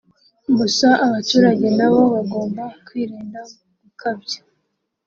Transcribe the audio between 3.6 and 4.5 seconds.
gukabya